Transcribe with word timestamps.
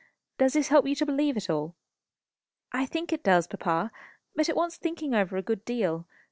Does 0.39 0.53
this 0.53 0.69
help 0.69 0.87
you 0.87 0.95
to 0.95 1.05
believe 1.05 1.37
at 1.37 1.47
all?" 1.47 1.75
"I 2.71 2.87
think 2.87 3.13
it 3.13 3.21
does, 3.21 3.45
papa. 3.45 3.91
But 4.33 4.49
it 4.49 4.55
wants 4.55 4.77
thinking 4.77 5.13
over 5.13 5.37
a 5.37 5.43
good 5.43 5.63
deal. 5.63 6.07